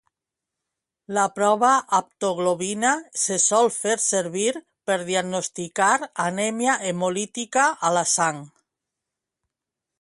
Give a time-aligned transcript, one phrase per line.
[1.17, 4.55] La prova haptoglobina se sol fer servir
[4.91, 5.93] per diagnosticar
[6.27, 8.45] anèmia hemolítica a la sang